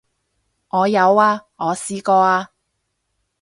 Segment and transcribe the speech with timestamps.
[0.69, 2.49] 我有啊，我試過啊